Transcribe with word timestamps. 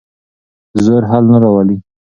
زور 0.83 1.03
حل 1.09 1.23
نه 1.31 1.37
راولي. 1.43 1.77